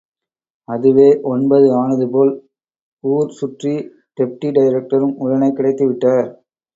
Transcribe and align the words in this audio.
அதுவே 0.67 1.07
ஒன்பது 1.23 1.67
ஆனதுபோல் 1.75 2.31
ஊர் 3.03 3.29
சுற்றி 3.31 3.73
டெப்டி 4.19 4.49
டைரக்டரும் 4.49 5.13
உடனே 5.17 5.49
கிடைத்து 5.51 5.85
விட்டார். 5.87 6.27